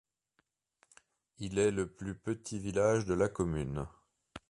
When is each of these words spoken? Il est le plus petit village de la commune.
Il 1.37 1.59
est 1.59 1.69
le 1.69 1.85
plus 1.85 2.15
petit 2.15 2.57
village 2.57 3.05
de 3.05 3.13
la 3.13 3.29
commune. 3.29 3.85